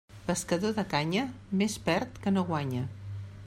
[0.27, 1.25] Pescador de canya,
[1.61, 2.85] més perd que no guanya.